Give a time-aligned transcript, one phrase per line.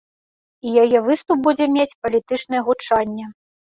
[0.67, 3.25] І яе выступ будзе мець палітычнае гучанне.